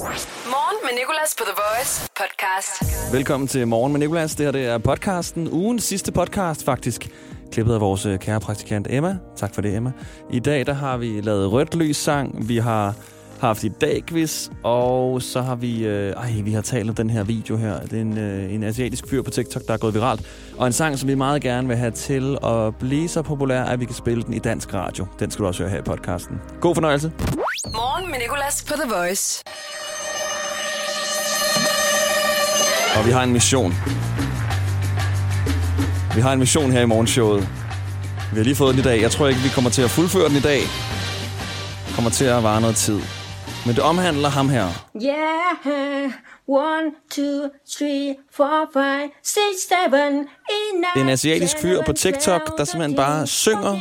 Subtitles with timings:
[0.00, 3.12] Morgen med Nicolas på The Voice podcast.
[3.14, 4.34] Velkommen til Morgen med Nicolas.
[4.34, 5.48] Det her det er podcasten.
[5.52, 7.08] Ugens sidste podcast, faktisk.
[7.52, 9.18] Klippet af vores øh, kære praktikant Emma.
[9.36, 9.92] Tak for det, Emma.
[10.30, 12.48] I dag der har vi lavet rødt lys sang.
[12.48, 12.94] Vi har
[13.40, 17.10] haft i dag quiz, og så har vi, øh, ej, vi har talt om den
[17.10, 17.80] her video her.
[17.80, 20.20] Det er en, øh, en asiatisk fyr på TikTok, der er gået viralt.
[20.58, 23.80] Og en sang, som vi meget gerne vil have til at blive så populær, at
[23.80, 25.06] vi kan spille den i dansk radio.
[25.18, 26.40] Den skal du også høre her i podcasten.
[26.60, 27.12] God fornøjelse.
[27.66, 29.42] Morgen med Nicolas på The Voice.
[32.98, 33.72] Og vi har en mission.
[36.14, 37.40] Vi har en mission her i morgenshowet.
[38.32, 39.02] Vi har lige fået den i dag.
[39.02, 40.60] Jeg tror ikke, vi kommer til at fuldføre den i dag.
[41.94, 43.00] Kommer til at vare noget tid.
[43.66, 44.66] Men det omhandler ham her.
[44.96, 46.12] Yeah,
[46.48, 51.92] one, two, three, four, five, six, seven, eight, nine, Det er en asiatisk fyr på
[51.92, 53.80] TikTok, der simpelthen bare synger,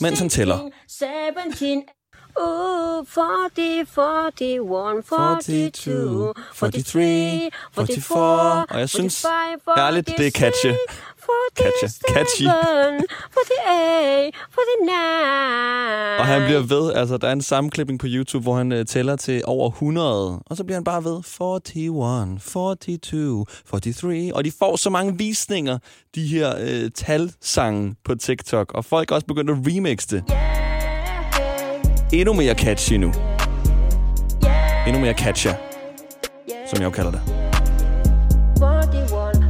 [0.00, 0.58] mens han tæller.
[0.88, 1.84] 17,
[2.38, 5.02] Oh, 40, 41, 42,
[6.54, 10.72] 43, 44, Og jeg synes 45, ærligt, det er catchy.
[11.56, 12.42] 46, Catchy.
[12.42, 13.00] 47,
[13.36, 16.18] 48, 49.
[16.18, 16.92] Og han bliver ved.
[16.92, 20.42] Altså, der er en sammenklipping på YouTube, hvor han øh, tæller til over 100.
[20.46, 21.22] Og så bliver han bare ved.
[21.40, 24.32] 41, 42, 43.
[24.34, 25.78] Og de får så mange visninger,
[26.14, 28.72] de her øh, talsange på TikTok.
[28.74, 30.24] Og folk er også begyndt at remixe det.
[32.12, 33.12] Endnu mere catchy nu.
[34.86, 35.54] Endnu mere catcher,
[36.70, 37.20] som jeg jo kalder det.
[38.56, 39.06] 41,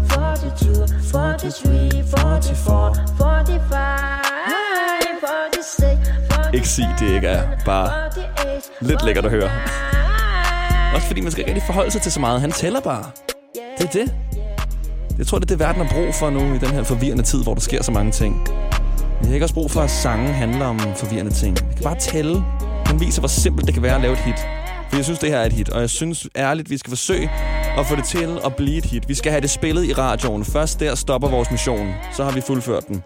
[0.08, 3.98] 42, 43, 44, 45,
[5.62, 8.10] 46, Ikke sig, det ikke er bare
[8.80, 9.50] lidt lækkert at høre.
[10.94, 12.40] Også fordi man skal ikke rigtig forholde sig til så meget.
[12.40, 13.04] Han tæller bare.
[13.78, 14.14] Det er det.
[15.18, 17.42] Jeg tror, det er det, verden har brug for nu i den her forvirrende tid,
[17.42, 18.48] hvor der sker så mange ting.
[19.20, 21.56] Vi har ikke også brug for, at sange handler om forvirrende ting.
[21.68, 22.44] Vi kan bare tælle.
[22.86, 24.38] Han viser, hvor simpelt det kan være at lave et hit.
[24.88, 27.30] For jeg synes, det her er et hit, og jeg synes ærligt, vi skal forsøge
[27.78, 29.08] at få det til at blive et hit.
[29.08, 30.44] Vi skal have det spillet i radioen.
[30.44, 31.94] Først der stopper vores mission.
[32.16, 33.02] Så har vi fuldført den.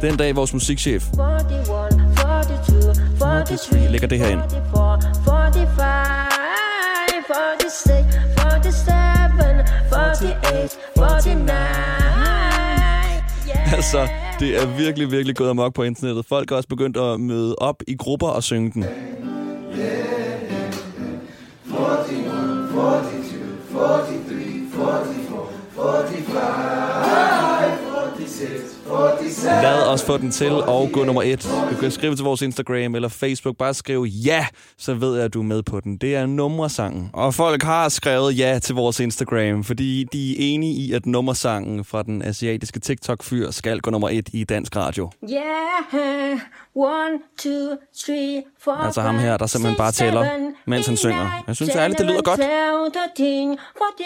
[0.00, 4.40] Den dag, vores musikchef 41, 42, 43, lægger det her ind.
[4.40, 6.30] 44, 45,
[7.70, 9.30] 46, 47,
[10.96, 11.56] 48, 49.
[13.48, 13.72] Yeah.
[13.72, 14.08] Altså,
[14.40, 16.26] det er virkelig, virkelig gået amok på internettet.
[16.26, 18.84] Folk er også begyndt at møde op i grupper og synge den.
[29.50, 31.48] Lad os få den til og gå nummer et.
[31.70, 33.56] Du kan skrive til vores Instagram eller Facebook.
[33.56, 34.46] Bare skriv ja,
[34.78, 35.96] så ved jeg, at du er med på den.
[35.96, 37.10] Det er nummersangen.
[37.12, 41.84] Og folk har skrevet ja til vores Instagram, fordi de er enige i, at nummersangen
[41.84, 45.10] fra den asiatiske TikTok-fyr skal gå nummer et i dansk radio.
[45.32, 46.40] Yeah,
[46.74, 50.26] one, two, three, four, Altså ham her, der simpelthen bare tæller,
[50.66, 51.42] mens han synger.
[51.46, 52.40] Jeg synes ærligt, det lyder godt.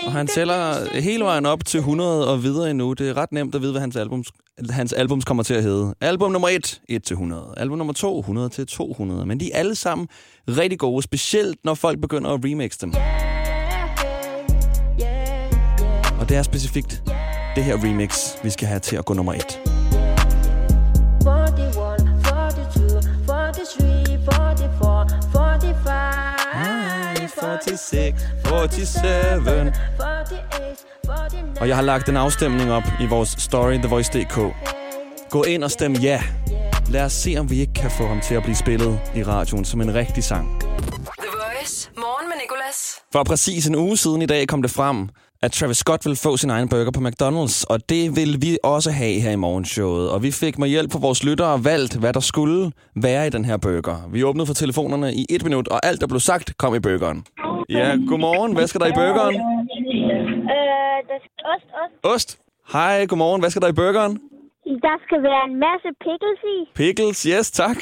[0.06, 2.92] Og han tæller hele vejen op til 100 og videre endnu.
[2.92, 4.28] Det er ret nemt at vide, hvad hans albums,
[4.70, 5.94] hans albums kommer til at hedde.
[6.00, 7.54] Album nummer 1, 1 til 100.
[7.56, 9.26] Album nummer 2, 100 til 200.
[9.26, 10.08] Men de er alle sammen
[10.48, 12.94] rigtig gode, specielt når folk begynder at remixe dem.
[16.20, 17.02] Og det er specifikt
[17.56, 19.40] det her remix, vi skal have til at gå nummer 1.
[21.26, 24.04] 41, 42, 43,
[24.76, 29.72] 44, 45, 46, 47.
[30.12, 30.93] 48,
[31.60, 34.38] Og jeg har lagt en afstemning op i vores story, TheVoice.dk.
[35.30, 36.22] Gå ind og stem ja.
[36.88, 39.64] Lad os se, om vi ikke kan få ham til at blive spillet i radioen
[39.64, 40.60] som en rigtig sang.
[40.60, 41.90] The Voice.
[41.96, 43.02] Morgen med Nicolas.
[43.12, 45.08] For præcis en uge siden i dag kom det frem,
[45.42, 48.90] at Travis Scott vil få sin egen burger på McDonald's, og det vil vi også
[48.90, 50.10] have her i morgenshowet.
[50.10, 53.44] Og vi fik med hjælp fra vores lyttere valgt, hvad der skulle være i den
[53.44, 54.08] her burger.
[54.12, 57.26] Vi åbnede for telefonerne i et minut, og alt, der blev sagt, kom i burgeren.
[57.68, 58.54] Ja, godmorgen.
[58.54, 59.34] Hvad skal der i burgeren?
[61.08, 62.14] Der skal ost, ost.
[62.14, 62.28] Ost.
[62.72, 63.40] Hej, godmorgen.
[63.42, 64.12] Hvad skal der i burgeren?
[64.86, 66.56] Der skal være en masse pickles i.
[66.74, 67.76] Pickles, yes, tak.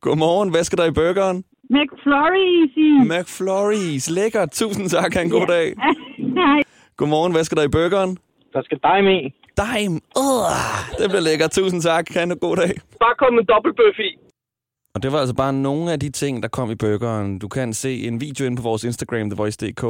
[0.00, 0.50] Godmorgen.
[0.50, 1.44] Hvad skal der i burgeren?
[1.70, 2.90] McFlurries i.
[3.12, 4.10] McFlurries.
[4.10, 4.50] Lækkert.
[4.50, 5.14] Tusind tak.
[5.14, 5.66] Ha' en god dag.
[6.98, 7.32] Godmorgen.
[7.32, 8.18] Hvad skal der i burgeren?
[8.52, 9.20] Der skal dig med.
[9.62, 10.00] Dime.
[10.24, 10.54] Uh,
[10.98, 11.50] det bliver lækkert.
[11.50, 12.04] Tusind tak.
[12.14, 12.72] Ha' en god dag.
[13.00, 14.10] Bare kom med dobbeltbøf i.
[14.94, 17.38] Og det var altså bare nogle af de ting, der kom i burgeren.
[17.38, 19.84] Du kan se en video inde på vores Instagram, TheVoice.dk,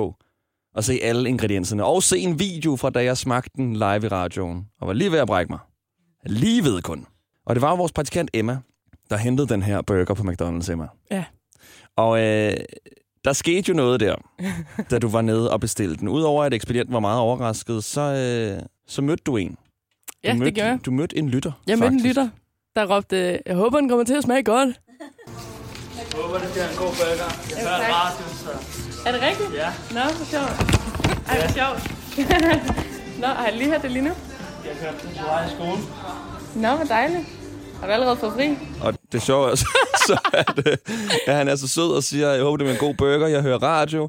[0.76, 1.84] og se alle ingredienserne.
[1.84, 4.66] Og se en video fra, da jeg smagte den live i radioen.
[4.80, 5.58] Og var lige ved at brække mig.
[6.26, 7.06] Lige ved kun.
[7.46, 8.58] Og det var vores praktikant Emma,
[9.10, 10.86] der hentede den her burger på McDonald's, Emma.
[11.10, 11.24] Ja.
[11.96, 12.56] Og øh,
[13.24, 14.14] der skete jo noget der,
[14.90, 16.08] da du var nede og bestilte den.
[16.08, 19.56] Udover at ekspedienten var meget overrasket, så, øh, så mødte du en.
[20.24, 20.78] Ja, du mødte, det gjorde jeg.
[20.86, 22.28] Du mødte en lytter, Jeg mødte en lytter,
[22.76, 24.80] der råbte, jeg håber, den kommer til at smage godt.
[25.96, 27.30] Jeg håber, det bliver en god burger.
[27.50, 28.75] Jeg hører radio, så
[29.06, 29.54] Er det rigtigt?
[29.54, 29.68] Ja.
[29.90, 30.54] Nå, hvor sjovt.
[31.28, 31.80] Ej, hvor sjovt.
[33.22, 34.10] Nå, har jeg lige hørt det lige nu?
[34.64, 35.78] Jeg den på vej i skole.
[36.54, 37.24] Nå, hvor dejligt.
[37.80, 38.56] Har du allerede fået fri?
[38.82, 39.66] Og det sjove er så,
[40.06, 40.78] så at,
[41.26, 43.42] ja, han er så sød og siger, jeg håber, det er en god burger, jeg
[43.42, 44.08] hører radio.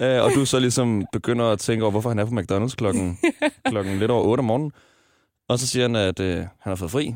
[0.00, 3.18] Øh, og du så ligesom begynder at tænke over, hvorfor han er på McDonald's klokken,
[3.70, 4.72] klokken lidt over 8 om morgenen.
[5.48, 7.14] Og så siger han, at øh, han har fået fri.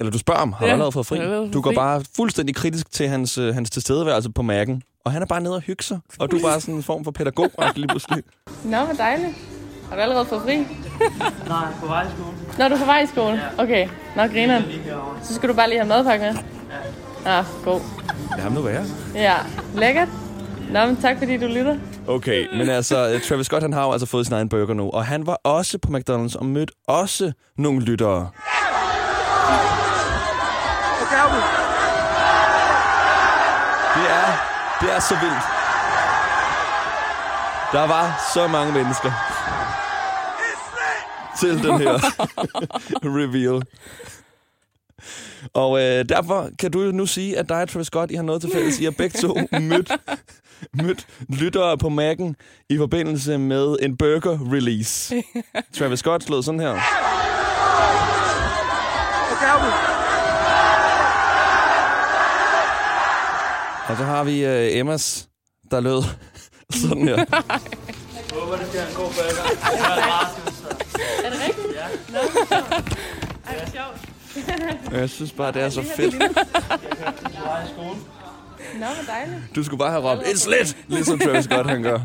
[0.00, 1.18] Eller du spørger ham, har ja, du allerede fået fri?
[1.52, 1.74] Du går fri?
[1.74, 4.82] bare fuldstændig kritisk til hans, øh, hans tilstedeværelse på mærken.
[5.04, 5.98] Og han er bare nede og hygge sig.
[6.18, 8.22] Og du er bare sådan en form for pædagog lige pludselig.
[8.64, 9.32] Nå, hvor dejligt.
[9.88, 10.56] Har du allerede fået fri?
[11.48, 12.36] Nej, på vej i skole.
[12.58, 13.42] Nå, du er på vej i skole?
[13.58, 13.88] Okay.
[14.16, 14.62] Nå, griner.
[15.22, 16.34] Så skal du bare lige have madpakke med?
[17.24, 17.38] Ja.
[17.38, 17.80] Ah, god.
[18.30, 18.84] Lad ham nu være.
[19.14, 19.36] Ja,
[19.74, 20.08] lækkert.
[20.70, 21.76] Nå, men tak fordi du lytter.
[22.08, 24.90] Okay, men altså, øh, Travis Scott, han har jo altså fået sin egen burger nu.
[24.90, 28.28] Og han var også på McDonald's og mødte også nogle lyttere.
[33.94, 34.51] Det er,
[34.82, 35.44] det er så vildt.
[37.72, 39.12] Der var så mange mennesker
[41.40, 41.94] til den her
[43.20, 43.62] reveal.
[45.54, 48.40] Og øh, derfor kan du nu sige, at dig og Travis Scott, I har noget
[48.42, 48.80] til fælles.
[48.80, 49.38] I har begge to
[49.70, 49.92] mødt,
[50.82, 52.34] mødt lyttere på Mac'en
[52.68, 55.22] i forbindelse med en burger-release.
[55.78, 56.78] Travis Scott slået sådan her.
[63.88, 65.28] Og så har vi øh, Emmas,
[65.70, 66.02] der lød
[66.82, 67.16] sådan her.
[67.26, 69.44] Jeg håber, det bliver en god burger.
[71.24, 71.66] Er det rigtigt?
[71.74, 71.86] Ja.
[72.12, 72.18] Nå.
[73.46, 74.92] Ej, hvor sjovt.
[75.00, 76.14] Jeg synes bare, det er så fedt.
[76.14, 76.30] jeg
[76.98, 77.96] hørte på vej i skole.
[78.74, 79.40] Nå, hvor dejligt.
[79.54, 81.98] Du skulle bare have råbt, it's lit, ligesom Travis Scott han gør.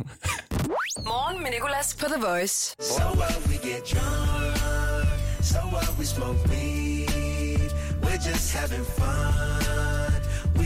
[1.05, 2.75] Morgen med Nicolas på The Voice.
[2.81, 4.57] So what we get drunk,
[5.41, 7.71] so what we smoke weed.
[8.03, 9.66] We're just having fun.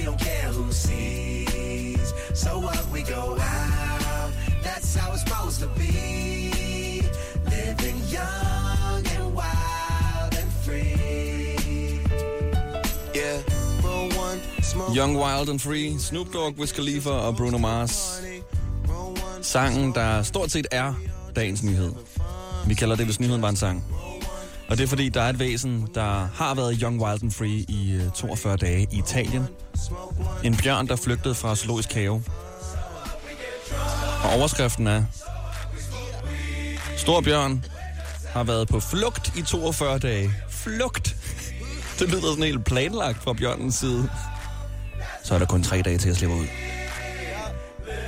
[0.02, 2.14] We don't care who sees.
[2.34, 4.32] So what we go out,
[4.64, 7.04] that's how it's supposed to be.
[7.46, 12.02] Living young and wild and free.
[13.14, 13.42] Yeah,
[14.96, 18.22] Young, Wild and Free, Snoop Dogg, Wiz Khalifa og Bruno Mars.
[19.42, 20.94] Sangen, der stort set er
[21.36, 21.92] dagens nyhed.
[22.68, 23.84] Vi kalder det, hvis nyheden var en sang.
[24.72, 27.66] Og det er fordi, der er et væsen, der har været Young, Wild and Free
[27.68, 29.48] i øh, 42 dage i Italien.
[30.44, 32.24] En bjørn, der flygtede fra zoologisk have.
[34.24, 35.04] Og overskriften er...
[36.98, 37.66] Stor bjørn
[38.30, 40.32] har været på flugt i 42 dage.
[40.50, 41.16] Flugt!
[42.00, 44.10] Det lyder sådan helt planlagt fra bjørnens side.
[45.24, 46.46] Så er der kun tre dage til at slippe ud.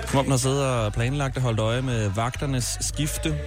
[0.07, 3.38] Som om den har siddet og planlagt og holdt øje med vagternes skifte.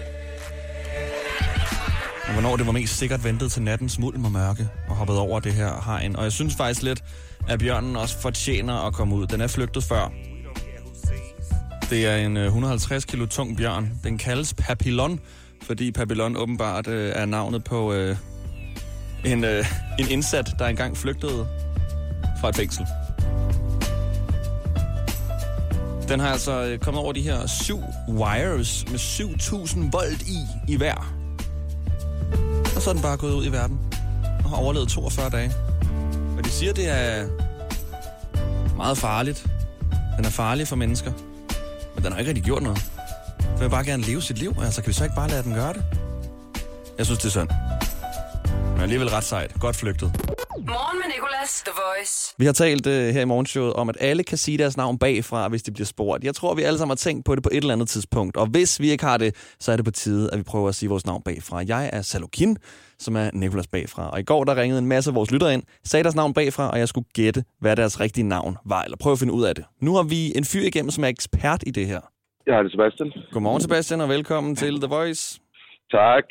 [2.26, 5.40] Og hvornår det var mest sikkert ventet til nattens mulm og mørke og hoppet over
[5.40, 6.16] det her hegn.
[6.16, 7.04] Og jeg synes faktisk lidt,
[7.48, 9.26] at bjørnen også fortjener at komme ud.
[9.26, 10.12] Den er flygtet før.
[11.90, 13.92] Det er en øh, 150 kilo tung bjørn.
[14.04, 15.20] Den kaldes papillon,
[15.62, 18.16] fordi papillon åbenbart øh, er navnet på øh,
[19.24, 19.64] en, øh,
[19.98, 21.48] en indsat, der engang flygtede
[22.40, 22.86] fra et fængsel.
[26.08, 30.38] Den har altså øh, kommet over de her syv wires med 7000 volt i
[30.68, 31.15] i hver.
[32.86, 33.78] Så er den bare gået ud i verden
[34.44, 35.52] og har overlevet 42 dage.
[36.38, 37.26] Og de siger, det er
[38.76, 39.46] meget farligt.
[40.16, 41.12] Den er farlig for mennesker.
[41.94, 42.90] Men den har ikke rigtig gjort noget.
[43.38, 44.54] Den vil bare gerne leve sit liv.
[44.62, 45.84] Altså, kan vi så ikke bare lade den gøre det?
[46.98, 47.48] Jeg synes, det er synd.
[48.76, 49.54] Men alligevel ret sejt.
[49.60, 50.08] Godt flygtet.
[50.58, 52.34] Morgen med Nicolas, The Voice.
[52.38, 55.48] Vi har talt uh, her i morgenshowet om, at alle kan sige deres navn bagfra,
[55.48, 56.24] hvis de bliver spurgt.
[56.24, 58.36] Jeg tror, vi alle sammen har tænkt på det på et eller andet tidspunkt.
[58.36, 60.74] Og hvis vi ikke har det, så er det på tide, at vi prøver at
[60.74, 61.62] sige vores navn bagfra.
[61.66, 62.56] Jeg er Salokin,
[62.98, 64.10] som er Nikolas bagfra.
[64.10, 66.70] Og i går, der ringede en masse af vores lyttere ind, sagde deres navn bagfra,
[66.70, 69.54] og jeg skulle gætte, hvad deres rigtige navn var, eller prøve at finde ud af
[69.54, 69.64] det.
[69.80, 72.00] Nu har vi en fyr igennem, som er ekspert i det her.
[72.46, 73.12] Jeg har det, Sebastian.
[73.32, 75.40] Godmorgen, Sebastian, og velkommen til The Voice.
[75.90, 76.24] Tak.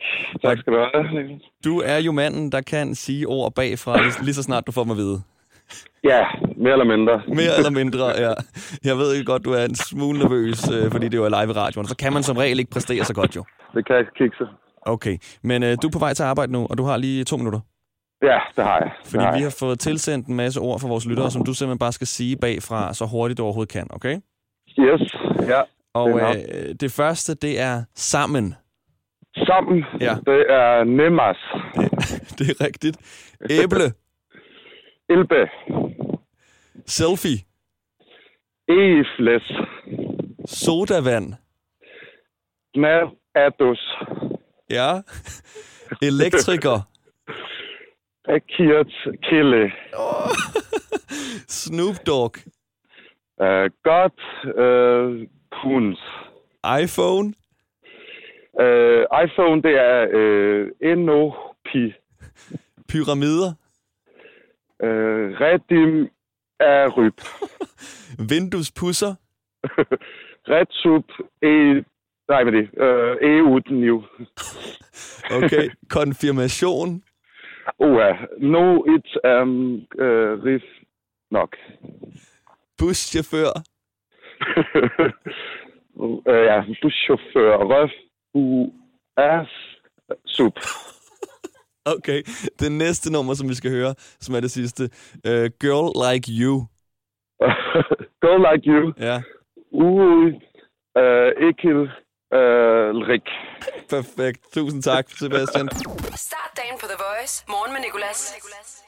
[0.44, 1.40] Tak skal du have.
[1.66, 4.92] Du er jo manden, der kan sige ord bagfra, lige, så snart du får dem
[4.92, 5.22] at vide.
[6.04, 6.26] Ja,
[6.58, 7.22] mere eller mindre.
[7.28, 8.34] Mere eller mindre, ja.
[8.84, 11.52] Jeg ved ikke godt, du er en smule nervøs, øh, fordi det jo er live
[11.52, 11.88] i radioen.
[11.88, 13.44] Så kan man som regel ikke præstere så godt jo.
[13.74, 14.48] Det kan jeg kigge sig.
[14.82, 17.38] Okay, men øh, du er på vej til arbejde nu, og du har lige to
[17.38, 17.60] minutter.
[18.24, 18.92] Ja, det har jeg.
[19.04, 21.54] Det Fordi har vi har fået tilsendt en masse ord fra vores lyttere, som du
[21.54, 24.16] simpelthen bare skal sige bagfra, så hurtigt du overhovedet kan, okay?
[24.80, 25.16] Yes,
[25.48, 25.62] ja.
[25.94, 28.56] Og Det øh, det første, det er sammen.
[29.36, 30.16] Sammen, Ja.
[30.26, 31.38] det er Nemas.
[32.40, 32.98] Det er rigtigt.
[33.50, 33.94] Æble.
[35.10, 35.50] Elbe.
[36.86, 37.40] Selfie.
[38.68, 39.52] Efles.
[40.46, 41.34] Sodavand.
[42.76, 43.10] Nav.
[43.36, 43.96] Adus.
[44.70, 45.02] Ja.
[46.02, 46.88] Elektriker.
[48.26, 48.94] Akirt.
[49.24, 49.72] Kille.
[51.62, 52.38] Snoop Dogg.
[53.42, 54.22] Uh, godt.
[54.44, 56.00] Uh, Kunz.
[56.84, 57.34] iPhone.
[58.62, 61.68] Øh, iPhone, det er øh, NOP.
[62.90, 63.54] Pyramider.
[64.84, 66.10] Øh, Redim
[66.60, 67.22] er ryb.
[68.30, 69.16] Vinduespusser.
[70.50, 71.06] Retsub
[71.42, 71.84] E...
[72.28, 72.70] Nej, hvad er det?
[72.78, 74.04] Øh, EU nu.
[75.32, 75.70] Okay.
[75.90, 77.04] Konfirmation.
[77.80, 78.14] Oha.
[78.38, 80.64] No, it um, øh, rif
[81.32, 81.56] nok.
[82.78, 83.50] Buschauffør.
[86.28, 87.58] øh, ja, buschauffør.
[87.58, 87.92] Røf.
[88.36, 88.72] U.
[89.18, 89.48] As.
[90.26, 90.54] Sub.
[91.86, 92.24] Okay.
[92.60, 94.84] Det næste nummer, som vi skal høre, som er det sidste.
[95.28, 96.66] Uh, Girl Like You.
[98.26, 98.94] Go like you.
[99.00, 99.22] Ja.
[99.72, 100.26] Ui.
[100.98, 101.82] Øh, Ekil.
[102.38, 103.28] Øh, Rik.
[103.90, 104.42] Perfekt.
[104.54, 105.70] Tusind tak, Sebastian.
[106.16, 107.46] Start dagen på The Voice.
[107.50, 108.36] Morgen med Nicolas.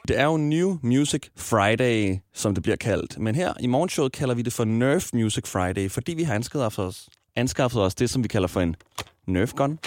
[0.08, 3.18] Det er jo New Music Friday, som det bliver kaldt.
[3.18, 6.84] Men her i morgenshowet kalder vi det for Nerf Music Friday, fordi vi har anskaffet
[6.84, 8.76] os, anskaffet os det, som vi kalder for en
[9.28, 9.78] Nerf Gun,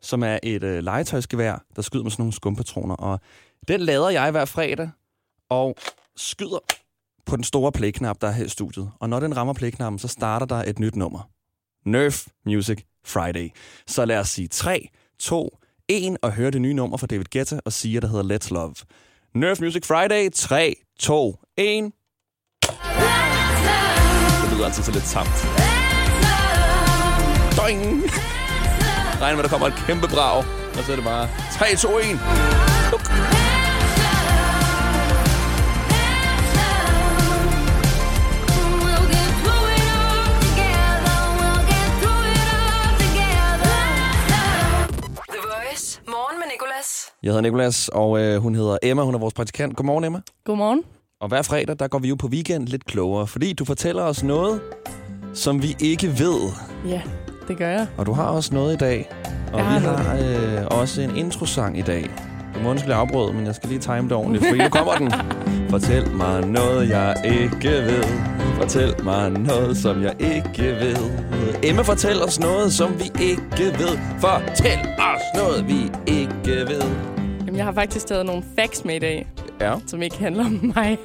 [0.00, 2.94] som er et øh, legetøjsgevær, der skyder med sådan nogle skumpatroner.
[2.94, 3.20] Og
[3.68, 4.90] den lader jeg hver fredag
[5.50, 5.76] og
[6.16, 6.58] skyder
[7.26, 8.90] på den store playknap, der er her i studiet.
[9.00, 11.30] Og når den rammer playknappen, så starter der et nyt nummer.
[11.84, 13.48] Nerf Music Friday.
[13.86, 15.58] Så lad os sige 3, 2,
[15.88, 18.48] 1 og høre det nye nummer fra David Guetta og sige, at det hedder Let's
[18.50, 18.74] Love.
[19.34, 20.30] Nerf Music Friday.
[20.32, 21.82] 3, 2, 1.
[21.82, 21.92] Det
[24.52, 25.46] lyder altid så lidt tamt.
[27.58, 28.35] Doing!
[29.20, 30.36] Regn med, der kommer et kæmpe brag.
[30.78, 32.04] Og så er det bare 3, 2, 1.
[32.92, 33.00] Luk.
[45.28, 46.00] The Voice.
[46.06, 47.06] Morgen med Nicolas.
[47.22, 49.02] Jeg hedder Nikolas, og øh, hun hedder Emma.
[49.02, 49.76] Hun er vores praktikant.
[49.76, 50.20] Godmorgen, Emma.
[50.44, 50.82] Godmorgen.
[51.20, 54.22] Og hver fredag, der går vi jo på weekend lidt klogere, fordi du fortæller os
[54.22, 54.60] noget,
[55.34, 56.40] som vi ikke ved.
[56.86, 57.02] Ja,
[57.48, 57.86] det gør jeg.
[57.96, 59.10] Og du har også noget i dag.
[59.52, 60.16] Og Jeg har vi har
[60.60, 62.10] øh, også en introsang i dag.
[62.54, 65.12] Du må undskylde afbrød, men jeg skal lige time det ordentligt, for nu kommer den.
[65.70, 68.04] Fortæl mig noget, jeg ikke ved.
[68.60, 70.96] Fortæl mig noget, som jeg ikke ved.
[71.62, 73.98] Emma, fortæl os noget, som vi ikke ved.
[74.20, 76.82] Fortæl os noget, vi ikke ved.
[77.56, 79.26] Jamen, jeg har faktisk taget nogle facts med i dag,
[79.60, 79.74] Ja.
[79.86, 80.98] som ikke handler om mig.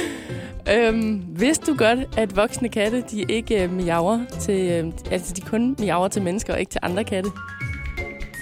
[0.74, 4.70] øhm, vidste du godt, at voksne katte, de ikke øh, miaver til...
[4.70, 7.30] Øh, altså, de kun miaver til mennesker, og ikke til andre katte?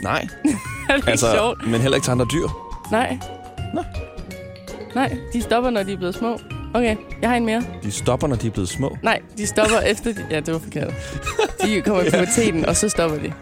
[0.02, 0.28] Nej,
[0.88, 1.26] er det altså...
[1.26, 1.66] ikke sjovt?
[1.66, 2.47] men heller ikke til andre dyr.
[2.92, 3.19] Nej.
[3.75, 3.83] Nå.
[4.95, 6.38] Nej, de stopper, når de er blevet små.
[6.75, 7.62] Okay, jeg har en mere.
[7.83, 8.97] De stopper, når de er blevet små.
[9.02, 10.12] Nej, de stopper efter...
[10.12, 10.26] De...
[10.30, 10.92] Ja, det var forkert.
[11.62, 13.33] De kommer i puberteten, og så stopper de.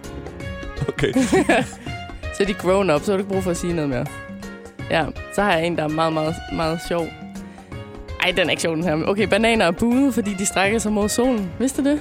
[0.89, 1.13] Okay.
[2.39, 4.07] Så er de grown up, så har du ikke brug for at sige noget mere.
[4.91, 5.05] Ja,
[5.35, 7.07] så har jeg en, der er meget, meget, meget sjov.
[8.23, 8.97] Ej, den er ikke sjov, den her.
[9.07, 11.51] Okay, bananer er buede, fordi de strækker sig mod solen.
[11.59, 12.01] Vidste du det?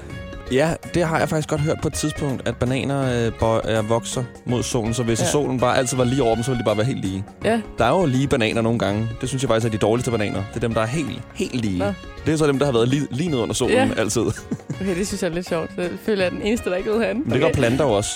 [0.51, 3.27] Ja, det har jeg faktisk godt hørt på et tidspunkt, at bananer
[3.71, 5.25] øh, øh, vokser mod solen, så hvis Ja.
[5.25, 7.23] solen bare altid var lige over dem, så ville de bare være helt lige.
[7.43, 7.61] Ja.
[7.77, 9.09] Der er jo lige bananer nogle gange.
[9.21, 10.43] Det synes jeg faktisk er de dårligste bananer.
[10.49, 11.79] Det er dem, der er helt, helt lige.
[11.79, 11.93] Nå.
[12.25, 13.89] Det er så dem, der har været lige, lige ned under solen Ja.
[13.97, 14.21] altid.
[14.81, 15.71] Okay, det synes jeg er lidt sjovt.
[15.75, 17.21] Så jeg føler, jeg er den eneste, der ikke ved han.
[17.25, 18.09] Men det gør planter jo også.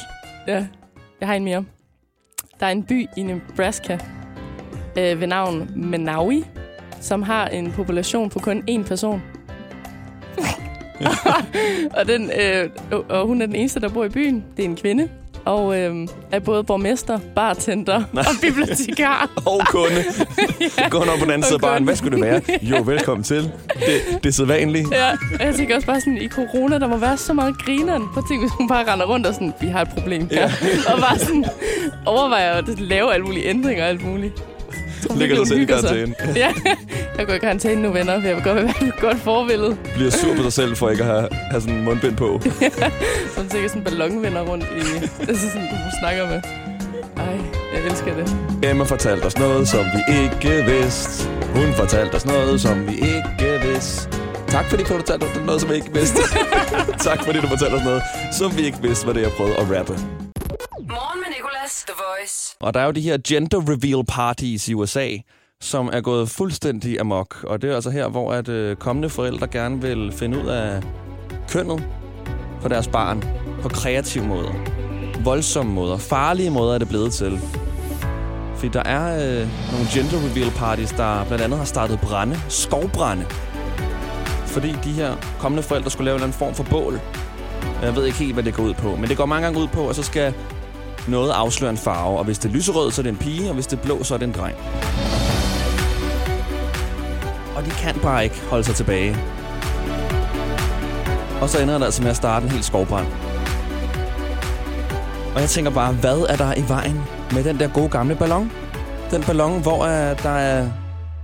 [0.48, 0.66] Ja,
[1.20, 1.64] jeg har en mere.
[2.62, 3.98] Der er en by i Nebraska
[4.98, 6.46] øh, ved navn Menawi,
[7.00, 9.22] som har en population på kun én person.
[11.98, 12.70] og, den, øh,
[13.10, 14.44] og hun er den eneste, der bor i byen.
[14.58, 15.10] Det er en kvinde.
[15.46, 19.30] Og øh, er både borgmester, bartender og bibliotekar.
[19.46, 20.04] Og kunde.
[20.78, 20.90] ja.
[20.90, 21.84] Gå over på den anden side kunde.
[21.84, 22.42] Hvad skulle det være?
[22.62, 23.44] Jo, velkommen til.
[23.76, 24.92] Det, det er sædvanligt.
[24.92, 28.04] Ja, og jeg tænker også bare sådan, i corona, der må være så meget grineren.
[28.18, 30.42] At tænke, hvis hun bare render rundt og sådan, vi har et problem her.
[30.42, 30.94] Ja.
[30.94, 31.46] og bare sådan
[32.06, 34.44] overvejer at lave alle mulige ændringer og alt muligt.
[35.08, 36.16] Tror Ligger sig selv i karantæne.
[36.44, 36.54] Ja,
[37.18, 38.14] jeg går i karantæne nu, venner.
[38.14, 39.78] Jeg vil godt være et godt forbillede.
[39.96, 42.42] Bliver sur på sig selv for ikke at have, have sådan en mundbind på.
[43.36, 44.80] Som sikkert sådan ballonvenner rundt i...
[45.30, 46.42] Altså sådan, du snakker med.
[47.18, 47.38] Ej,
[47.74, 48.36] jeg elsker det.
[48.70, 51.30] Emma fortalte os noget, som vi ikke vidste.
[51.56, 54.10] Hun fortalte os noget, som vi ikke vidste.
[54.48, 56.22] Tak fordi du fortalte os noget, som vi ikke vidste.
[57.08, 59.56] tak fordi du fortalte os noget, som vi ikke vidste, hvad det er, jeg prøvede
[59.56, 59.94] at rappe.
[60.96, 61.61] Morgen med Nicolas.
[61.72, 62.56] The Voice.
[62.60, 65.10] Og der er jo de her gender reveal parties i USA,
[65.62, 67.44] som er gået fuldstændig amok.
[67.44, 70.84] Og det er altså her, hvor at øh, kommende forældre gerne vil finde ud af
[71.50, 71.84] kønnet
[72.62, 73.24] på deres barn
[73.62, 74.54] på kreative måder.
[75.24, 75.98] Voldsomme måder.
[75.98, 77.40] Farlige måder er det blevet til.
[78.56, 82.40] Fordi der er øh, nogle gender reveal parties, der blandt andet har startet brænde.
[82.50, 83.26] Skovbrænde.
[84.46, 87.00] Fordi de her kommende forældre skulle lave en eller anden form for bål.
[87.82, 88.96] Jeg ved ikke helt, hvad det går ud på.
[88.96, 90.34] Men det går mange gange ud på, at så skal
[91.08, 93.54] noget afslører en farve, og hvis det er lyserød, så er det en pige, og
[93.54, 94.56] hvis det er blå, så er det en dreng.
[97.56, 99.18] Og de kan bare ikke holde sig tilbage.
[101.42, 103.08] Og så ender det altså med at starte en helt skovbrand.
[105.36, 107.02] Og jeg tænker bare, hvad er der i vejen
[107.34, 108.52] med den der gode gamle ballon?
[109.12, 110.68] Den ballon, hvor uh, der er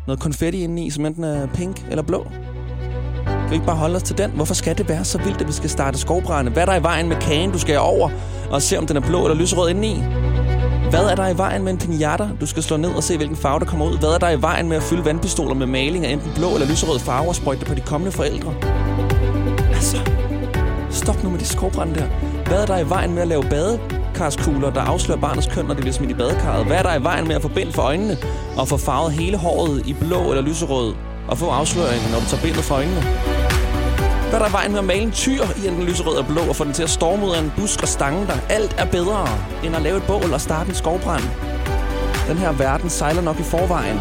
[0.08, 2.28] noget konfetti indeni, som enten er pink eller blå.
[3.26, 4.32] Kan vi ikke bare holde os til den?
[4.32, 6.52] Hvorfor skal det være så vildt, at vi skal starte skovbrænde?
[6.52, 8.10] Hvad er der i vejen med kagen, du skal over
[8.52, 10.04] og se, om den er blå eller lyserød indeni?
[10.90, 13.38] Hvad er der i vejen med en pinata, du skal slå ned og se, hvilken
[13.38, 13.98] farve der kommer ud?
[13.98, 16.68] Hvad er der i vejen med at fylde vandpistoler med maling af enten blå eller
[16.68, 18.54] lyserød farve og sprøjte på de kommende forældre?
[19.74, 19.98] Altså,
[20.90, 22.06] stop nu med de skovbrænde der.
[22.46, 25.82] Hvad er der i vejen med at lave badekarskugler, der afslører barnets køn, når det
[25.82, 26.66] bliver smidt i badekarret?
[26.66, 28.18] Hvad er der i vejen med at få bind for øjnene
[28.58, 30.94] og få farvet hele håret i blå eller lyserød
[31.28, 33.04] og få afsløringen, når du tager bindet for øjnene?
[34.30, 36.42] Hvad er der i vejen med at male en tyr i enten lyserød og blå
[36.50, 38.40] og få den til at storme ud af en busk og stange dig?
[38.50, 39.28] Alt er bedre,
[39.66, 41.24] end at lave et bål og starte en skovbrand.
[42.30, 43.98] Den her verden sejler nok i forvejen.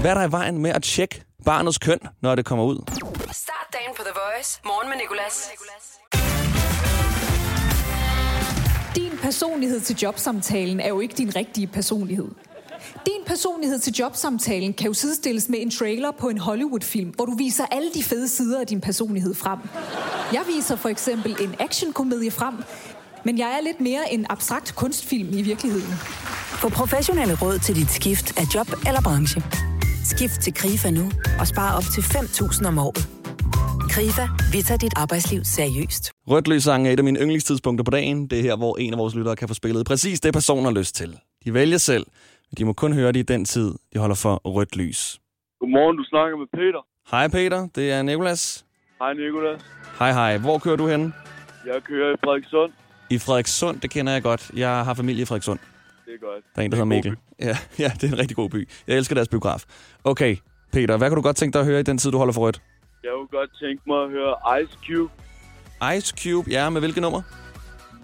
[0.00, 2.76] Hvad er der i vejen med at tjekke barnets køn, når det kommer ud?
[3.32, 4.60] Start dagen på The Voice.
[4.64, 5.50] Morgen med Nicolas.
[8.96, 12.28] Din personlighed til jobsamtalen er jo ikke din rigtige personlighed.
[13.06, 17.34] Din personlighed til jobsamtalen kan jo sidestilles med en trailer på en Hollywood-film, hvor du
[17.36, 19.58] viser alle de fede sider af din personlighed frem.
[20.32, 22.54] Jeg viser for eksempel en actionkomedie frem,
[23.24, 25.94] men jeg er lidt mere en abstrakt kunstfilm i virkeligheden.
[26.60, 29.42] Få professionelle råd til dit skift af job eller branche.
[30.04, 33.08] Skift til KRIFA nu og spare op til 5.000 om året.
[33.90, 36.10] KRIFA, vi tager dit arbejdsliv seriøst.
[36.28, 38.26] Rødt lys sang er et af mine yndlingstidspunkter på dagen.
[38.26, 40.72] Det er her, hvor en af vores lyttere kan få spillet præcis det, personen har
[40.72, 41.18] lyst til.
[41.44, 42.06] De vælger selv,
[42.58, 45.20] de må kun høre det i den tid, de holder for rødt lys.
[45.60, 46.86] Godmorgen, du snakker med Peter.
[47.10, 48.64] Hej Peter, det er Nikolas.
[48.98, 49.60] Hej, Nicolas.
[49.98, 51.14] Hej hej, hvor kører du hen?
[51.66, 52.72] Jeg kører i Frederikssund.
[53.10, 54.50] I Frederikssund, det kender jeg godt.
[54.56, 55.58] Jeg har familie i Frederikssund.
[56.06, 56.44] Det er godt.
[56.54, 57.16] Der er en, der Det hedder Mikkel.
[57.40, 58.68] Ja, ja, det er en rigtig god by.
[58.86, 59.64] Jeg elsker deres biograf.
[60.04, 60.36] Okay,
[60.72, 62.40] Peter, hvad kan du godt tænke dig at høre i den tid, du holder for
[62.40, 62.62] rødt?
[63.04, 65.12] Jeg kunne godt tænke mig at høre Ice Cube,
[65.96, 67.22] Ice Cube, ja, med hvilket nummer?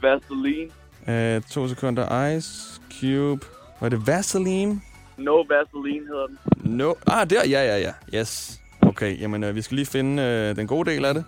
[0.02, 0.70] Vaseline.
[1.08, 2.26] Uh, to sekunder.
[2.36, 3.46] Ice Cube.
[3.80, 4.80] Var det Vaseline?
[5.18, 6.38] No Vaseline hedder den.
[6.76, 6.94] No.
[7.06, 7.48] Ah, der.
[7.48, 8.18] Ja, ja, ja.
[8.20, 8.60] Yes.
[8.82, 11.24] Okay, jamen øh, vi skal lige finde øh, den gode del af det.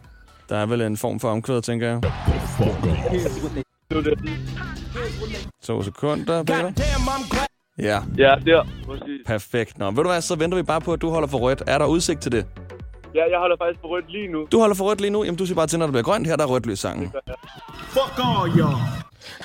[0.48, 2.00] Der er vel en form for omkvæd, tænker jeg.
[5.62, 6.72] To sekunder, Peter.
[7.78, 8.66] Ja, Ja, der.
[8.86, 9.20] Præcis.
[9.26, 9.78] perfekt.
[9.78, 11.62] Nå, ved du hvad, så venter vi bare på, at du holder for rødt.
[11.66, 12.46] Er der udsigt til det?
[13.14, 14.46] Ja, jeg holder faktisk på rødt lige nu.
[14.52, 15.24] Du holder for rødt lige nu.
[15.24, 16.26] Jamen, du siger bare til, når det bliver grønt.
[16.26, 17.12] Her der er rødt lys sangen.
[17.88, 18.78] Fuck all y'all.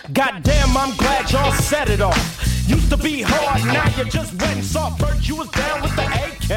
[0.08, 2.57] Goddamn, I'm glad y'all set it off.
[2.76, 5.18] Used to be hard, now you just went saw Bert.
[5.30, 6.52] You was down with the AK.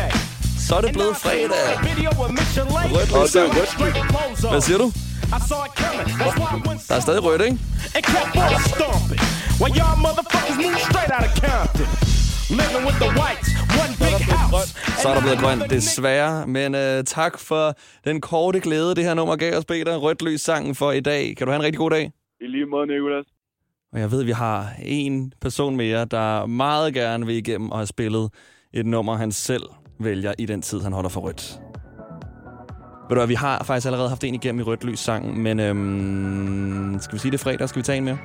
[0.66, 1.66] Så er det blevet fredag.
[1.90, 2.86] Video with Michelin.
[2.96, 4.50] Rødt lys sang.
[4.52, 4.88] Hvad siger du?
[6.88, 7.58] Der er stadig rødt, ikke?
[7.96, 9.20] and kept on stomping.
[9.60, 11.86] While y'all motherfuckers moved straight out of Compton.
[12.60, 13.48] Living with the whites,
[13.82, 14.68] one big house.
[15.02, 16.46] Så er der blevet grønt, desværre.
[16.46, 19.96] Men øh, tak for den korte glæde, det her nummer gav os, Peter.
[19.96, 21.34] Rødt lys sangen for i dag.
[21.36, 22.12] Kan du have en rigtig god dag?
[22.40, 23.26] I lige måde, Nicolas.
[23.92, 27.78] Og jeg ved, at vi har en person mere, der meget gerne vil igennem og
[27.78, 28.30] have spillet
[28.72, 29.62] et nummer, han selv
[30.00, 31.60] vælger i den tid, han holder for rødt.
[33.08, 35.60] Ved du hvad, vi har faktisk allerede haft en igennem i rødt lys sangen, men
[35.60, 37.68] øhm, skal vi sige det fredag?
[37.68, 38.18] Skal vi tage en mere?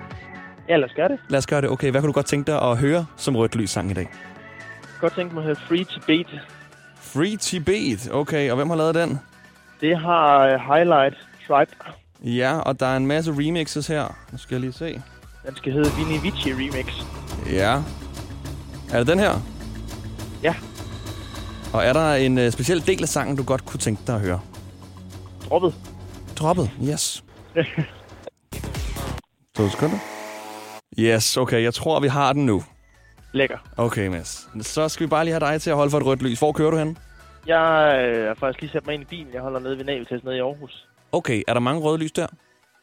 [0.69, 1.19] Ja, lad os gøre det.
[1.29, 1.69] Lad os gøre det.
[1.69, 4.03] Okay, hvad kunne du godt tænke dig at høre som rødt lys sang i dag?
[4.03, 6.27] Jeg kan godt tænke mig at høre Free to Beat.
[6.95, 8.09] Free Tibet.
[8.11, 9.19] Okay, og hvem har lavet den?
[9.81, 11.71] Det har uh, Highlight Tribe.
[12.23, 14.17] Ja, og der er en masse remixes her.
[14.31, 15.01] Nu skal jeg lige se.
[15.47, 16.87] Den skal hedde Vini Vici Remix.
[17.51, 17.73] Ja.
[18.93, 19.31] Er det den her?
[20.43, 20.55] Ja.
[21.73, 24.21] Og er der en øh, speciel del af sangen, du godt kunne tænke dig at
[24.21, 24.39] høre?
[25.49, 25.73] Droppet.
[26.39, 27.23] Droppet, yes.
[29.57, 29.97] To sekunder.
[30.99, 32.63] Yes, okay, jeg tror, vi har den nu.
[33.31, 33.57] Lækker.
[33.77, 34.49] Okay, Mads.
[34.61, 36.39] Så skal vi bare lige have dig til at holde for et rødt lys.
[36.39, 36.97] Hvor kører du hen?
[37.47, 39.33] Jeg øh, har faktisk lige sat mig ind i bilen.
[39.33, 40.87] Jeg holder nede ved Naveltest nede i Aarhus.
[41.11, 42.27] Okay, er der mange røde lys der?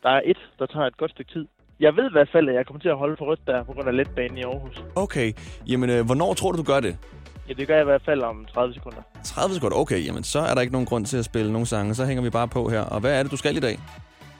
[0.03, 1.47] Der er et, der tager et godt stykke tid.
[1.87, 3.73] Jeg ved i hvert fald, at jeg kommer til at holde for rødt der på
[3.73, 4.85] grund af letbanen i Aarhus.
[4.95, 5.33] Okay,
[5.69, 6.97] jamen øh, hvornår tror du, du gør det?
[7.49, 9.03] Ja, det gør jeg i hvert fald om 30 sekunder.
[9.25, 11.95] 30 sekunder, okay, jamen så er der ikke nogen grund til at spille nogen sange.
[11.95, 12.81] Så hænger vi bare på her.
[12.81, 13.79] Og hvad er det, du skal i dag?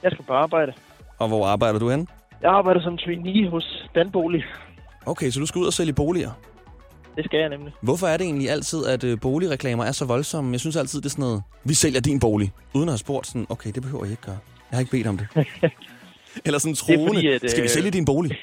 [0.03, 0.73] Jeg skal på arbejde.
[1.19, 2.07] Og hvor arbejder du hen?
[2.41, 4.43] Jeg arbejder som trainee hos Danbolig.
[5.05, 6.31] Okay, så du skal ud og sælge boliger.
[7.15, 7.73] Det skal jeg nemlig.
[7.81, 10.51] Hvorfor er det egentlig altid, at øh, boligreklamer er så voldsomme?
[10.51, 12.51] Jeg synes altid, det er sådan noget, vi sælger din bolig.
[12.73, 14.37] Uden at have spurgt sådan, okay, det behøver jeg ikke gøre.
[14.71, 15.27] Jeg har ikke bedt om det.
[16.45, 18.31] Eller sådan troende, fordi, at, skal vi øh, sælge din bolig?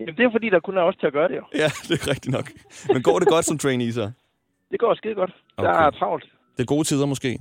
[0.00, 1.44] Jamen, det er fordi, der kun er os til at gøre det jo.
[1.54, 2.46] Ja, det er rigtigt nok.
[2.92, 4.10] Men går det godt som trainee så?
[4.72, 5.32] Det går skide godt.
[5.56, 5.68] Okay.
[5.68, 6.24] Der er travlt.
[6.56, 7.38] Det er gode tider måske?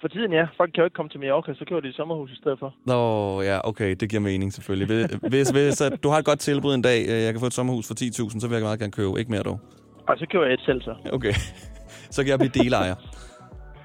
[0.00, 0.44] For tiden, ja.
[0.56, 2.74] Folk kan jo ikke komme til Mallorca, så kører de i sommerhus i stedet for.
[2.86, 5.08] Nå, ja, okay, det giver mening selvfølgelig.
[5.28, 7.52] Hvis, hvis, at du har et godt tilbud en dag, øh, jeg kan få et
[7.52, 9.18] sommerhus for 10.000, så vil jeg meget gerne købe.
[9.18, 9.60] Ikke mere dog.
[10.08, 10.94] Og så kører jeg et selv, så.
[11.12, 11.32] Okay,
[12.10, 12.94] så kan jeg blive delejer.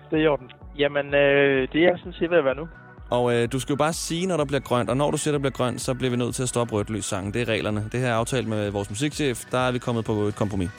[0.10, 0.52] Det er i orden.
[0.78, 2.67] Jamen, øh, det er sådan set ved at være nu.
[3.10, 5.32] Og øh, du skal jo bare sige, når der bliver grønt, og når du siger,
[5.32, 7.34] der bliver grønt, så bliver vi nødt til at stoppe rødt lys sangen.
[7.34, 7.89] Det er reglerne.
[7.91, 9.46] Det her er aftalt med vores musikchef.
[9.52, 10.70] Der er vi kommet på et kompromis.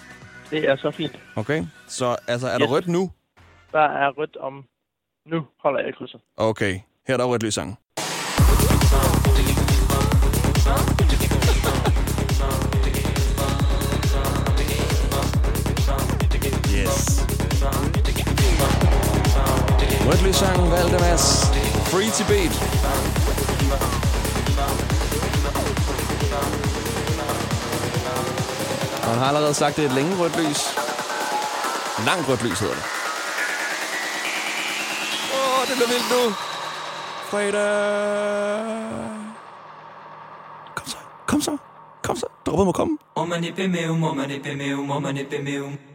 [0.51, 1.19] Det er så fint.
[1.37, 1.65] Okay?
[1.89, 2.71] Så altså, er der Yes.
[2.71, 3.11] rødt nu?
[3.73, 4.65] Der er rødt om...
[5.27, 6.21] Nu holder jeg krydset.
[6.37, 6.81] Okay.
[7.07, 7.77] Her er der rødt lys sangen.
[16.79, 17.25] Yes.
[20.07, 21.58] Rødt lys sangen, Valdemas.
[21.93, 22.53] Free to beat.
[29.03, 30.61] Og han har allerede sagt, at det er et længe rødt lys.
[32.07, 32.85] Langt rødt lys hedder det.
[35.35, 36.35] Åh, det bliver vildt nu.
[37.31, 37.69] Fredag.
[40.75, 40.97] Kom så,
[41.27, 41.57] kom så,
[42.03, 42.27] kom så.
[42.47, 42.99] Droppet må komme.
[43.15, 45.88] Om man er bemeum, om man er samba om man er va,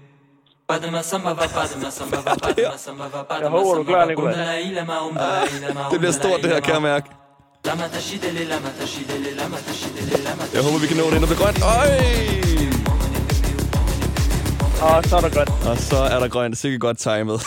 [0.69, 0.79] jeg
[3.49, 4.05] håber, du er samba klar, va.
[4.05, 4.33] Nicolaj.
[5.91, 7.09] Det bliver stort, det her, kan jeg mærke.
[10.53, 11.59] Jeg håber, vi kan nå det, inden det bliver grønt.
[11.63, 11.87] Øj!
[14.81, 15.49] Og så er der grønt.
[15.69, 16.57] Og så er der grønt.
[16.57, 17.41] Sikkert godt timet.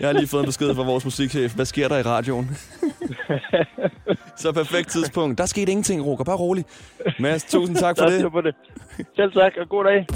[0.00, 1.54] Jeg har lige fået en besked fra vores musikchef.
[1.54, 2.56] Hvad sker der i radioen?
[4.36, 5.38] så perfekt tidspunkt.
[5.38, 6.24] Der skete ingenting, Roger.
[6.24, 6.64] Bare rolig.
[7.20, 8.18] Mads, tusind tak for er det.
[8.18, 8.54] styr på det.
[9.16, 10.06] Selv tak, og god dag.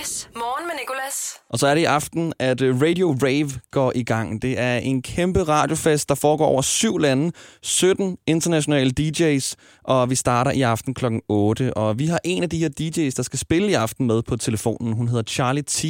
[0.00, 0.28] Voice.
[0.34, 1.34] Morgen med Nicolas.
[1.50, 4.42] Og så er det i aften, at øh, Radio Rave går i gang.
[4.42, 7.32] Det er en kæmpe radiofest, der foregår over syv lande,
[7.62, 11.04] 17 internationale DJ's, og vi starter i aften kl.
[11.28, 11.74] 8.
[11.74, 14.36] Og vi har en af de her DJ's, der skal spille i aften med på
[14.36, 14.92] telefonen.
[14.92, 15.84] Hun hedder Charlie T.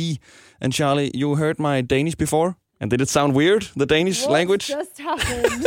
[0.61, 2.53] And Charlie, you heard my Danish before?
[2.81, 4.73] And did it sound weird, the Danish language?
[4.73, 5.67] just happened?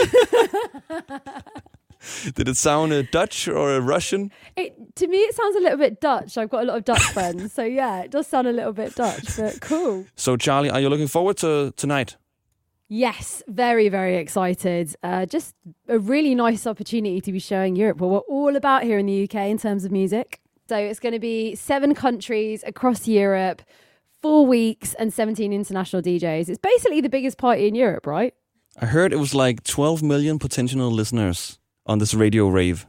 [2.36, 4.32] Did it sound uh, Dutch or uh, Russian?
[4.56, 6.38] it, to me, it sounds a little bit Dutch.
[6.38, 8.96] I've got a lot of Dutch friends, so yeah, it does sound a little bit
[8.96, 10.06] Dutch, but cool.
[10.16, 12.18] So, Charlie, are you looking forward to tonight?
[12.90, 14.96] Yes, very, very excited.
[15.02, 15.56] Uh, just
[15.88, 19.24] a really nice opportunity to be showing Europe what we're all about here in the
[19.24, 20.42] UK in terms of music.
[20.70, 23.62] So it's going to be seven countries across Europe,
[24.22, 26.50] four weeks, and 17 international DJs.
[26.50, 28.34] It's basically the biggest party in Europe, right?
[28.80, 32.86] I heard it was like 12 million potential listeners on this Radio Rave.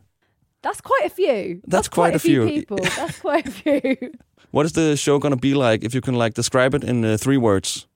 [0.62, 1.60] That's quite a few.
[1.66, 2.46] That's quite a few.
[2.46, 2.78] people.
[2.96, 3.96] That's quite a few.
[4.50, 5.84] What is the show gonna be like?
[5.84, 7.86] If you can like describe it in uh, three words.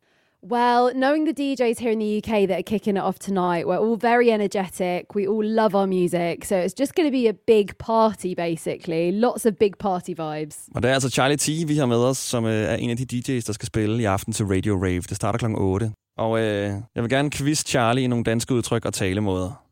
[0.41, 3.79] Well, knowing the DJs here in the UK that are kicking it off tonight, we're
[3.79, 5.15] all very energetic.
[5.17, 6.45] We all love our music.
[6.45, 9.11] So it's just going to be a big party, basically.
[9.11, 10.69] Lots of big party vibes.
[10.75, 12.97] Og det er altså Charlie T, vi har med os, som øh, er en af
[12.97, 15.01] de DJ's, der skal spille i aften til Radio Rave.
[15.01, 15.55] Det starter kl.
[15.57, 15.93] 8.
[16.19, 19.68] Og øh, jeg vil gerne quiz Charlie i nogle danske udtryk og talemåder.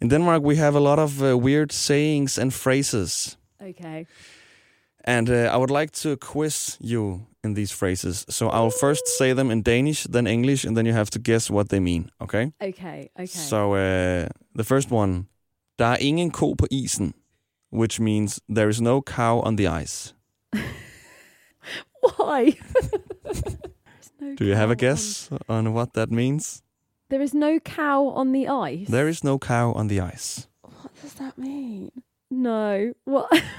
[0.00, 3.36] In Denmark, we have a lot of uh, weird sayings and phrases.
[3.60, 4.06] Okay.
[5.04, 8.24] And uh, I would like to quiz you in these phrases.
[8.28, 11.50] So I'll first say them in Danish, then English, and then you have to guess
[11.50, 12.52] what they mean, okay?
[12.60, 13.10] Okay.
[13.16, 13.26] Okay.
[13.26, 15.26] So uh, the first one.
[15.78, 17.14] Der er ingen ko på isen,
[17.70, 20.12] which means there is no cow on the ice.
[22.16, 22.58] Why?
[24.36, 26.62] Do you have a guess on what that means?
[27.10, 28.88] There is no cow on the ice.
[28.88, 30.46] There is no cow on the ice.
[30.62, 31.90] What does that mean?
[32.30, 32.92] No.
[33.04, 33.42] What?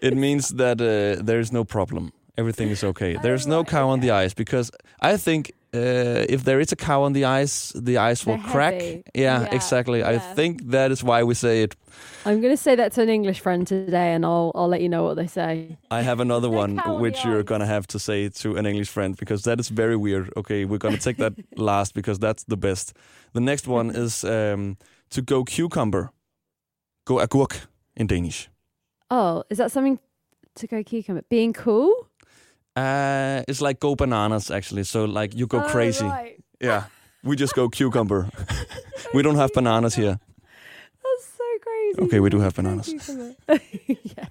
[0.00, 2.12] It means that uh, there is no problem.
[2.36, 3.16] Everything is okay.
[3.22, 7.02] There's no cow on the ice because I think uh, if there is a cow
[7.02, 8.74] on the ice, the ice will crack.
[8.74, 10.02] Yeah, Yeah, exactly.
[10.02, 11.76] I think that is why we say it.
[12.24, 14.88] I'm going to say that to an English friend today and I'll, I'll let you
[14.88, 15.76] know what they say.
[15.90, 19.42] I have another one which you're gonna have to say to an English friend because
[19.44, 20.32] that is very weird.
[20.36, 22.94] Okay, we're gonna take that last because that's the best.
[23.32, 24.76] The next one is um,
[25.10, 26.10] to go cucumber.
[27.04, 28.48] Go agurk in Danish.
[29.10, 30.00] Oh, is that something
[30.56, 31.22] to go cucumber?
[31.30, 32.08] Being cool?
[32.76, 34.84] Uh, it's like go bananas actually.
[34.84, 36.04] So like you go Oh, crazy.
[36.04, 36.36] right.
[36.60, 36.84] Yeah,
[37.24, 38.28] we just go cucumber.
[39.14, 40.18] we don't have bananas here.
[41.02, 42.00] That's so crazy.
[42.06, 42.94] Okay, we do have bananas.
[43.88, 44.28] yeah.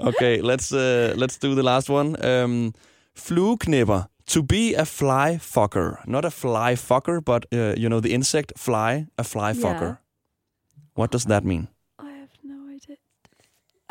[0.00, 2.16] Okay, let's uh, let's do the last one.
[2.24, 2.72] Um,
[3.14, 4.06] flueknipper.
[4.26, 8.52] To be a fly fucker, not a fly fucker, but uh, you know the insect
[8.56, 9.62] fly, a fly Yeah.
[9.62, 9.98] fucker.
[10.94, 11.68] What does that mean?
[11.98, 12.96] I have no idea.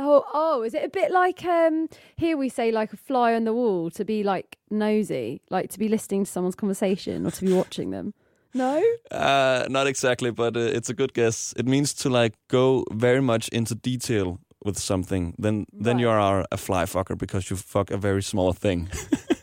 [0.06, 1.88] Oh, oh, is it a bit like um
[2.18, 5.80] here we say like a fly on the wall to be like nosy, like to
[5.80, 8.14] be listening to someone's conversation or to be watching them?
[8.54, 8.84] No?
[9.12, 11.54] Uh, not exactly, but uh, it's a good guess.
[11.56, 15.36] It means to like go very much into detail with something.
[15.38, 18.90] Then then you are a fly fucker because you fuck a very small thing.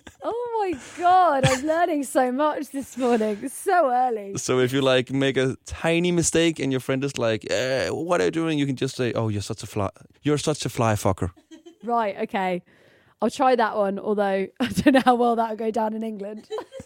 [0.61, 3.49] Oh my god, I'm learning so much this morning.
[3.49, 4.37] So early.
[4.37, 8.21] so if you like make a tiny mistake and your friend is like, eh, "What
[8.21, 9.89] are you doing?" You can just say, "Oh, you're such a fly.
[10.23, 11.31] You're such a fly fucker."
[11.83, 12.63] Right, okay.
[13.23, 16.45] I'll try that one, although I don't know how well that'll go down in England.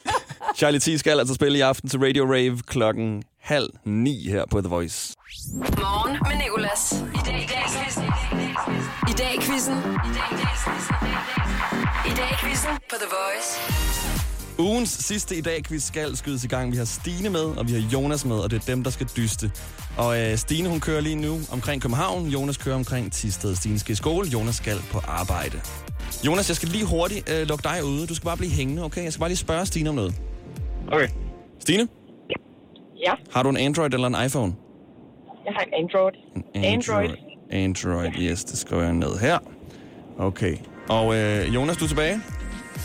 [0.55, 4.61] Charlie T skal altså spille i aften til Radio Rave klokken halv ni her på
[4.61, 5.17] The Voice.
[5.53, 6.93] Morgen med Nicolas.
[6.93, 7.41] I dag er
[9.11, 9.75] i dag er quizzen.
[9.75, 11.84] I dag er i quizzen.
[12.07, 13.51] I dag quizzen på The Voice.
[14.59, 16.73] Ugens sidste i dag quiz skal skydes i gang.
[16.73, 19.07] Vi har Stine med, og vi har Jonas med, og det er dem, der skal
[19.17, 19.51] dyste.
[19.99, 22.27] Og øh, Stine, hun kører lige nu omkring København.
[22.27, 23.57] Jonas kører omkring Tisted.
[23.57, 24.29] Stine skal i skole.
[24.29, 25.61] Jonas skal på arbejde.
[26.27, 28.07] Jonas, jeg skal lige hurtigt øh, lukke dig ude.
[28.07, 29.05] Du skal bare blive hængende, okay?
[29.05, 30.15] Jeg skal bare lige spørge Stine om noget.
[30.93, 31.09] Okay.
[31.61, 31.89] Stine,
[33.07, 34.55] Ja, har du en Android eller en iPhone?
[35.47, 36.13] jeg har en Android.
[36.55, 37.11] Android.
[37.51, 39.39] Android, yes, det skriver jeg ned her.
[40.19, 40.57] Okay.
[40.89, 42.21] Og øh, Jonas, du er tilbage?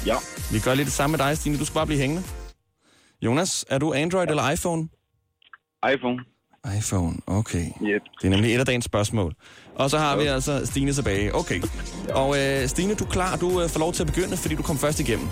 [0.06, 0.16] Ja.
[0.52, 1.58] Vi gør lige det samme med dig, Stine.
[1.58, 2.24] Du skal bare blive hængende.
[3.22, 4.30] Jonas, er du Android ja.
[4.30, 4.90] eller iPhone?
[5.94, 6.20] iPhone.
[6.78, 7.66] iPhone, okay.
[7.82, 8.02] Yep.
[8.22, 9.34] Det er nemlig et af dagens spørgsmål.
[9.76, 11.36] Og så har vi altså Stine tilbage.
[11.36, 11.62] Okay.
[12.14, 13.36] Og øh, Stine, du er klar.
[13.38, 15.28] Du øh, får lov til at begynde, fordi du kom først igennem.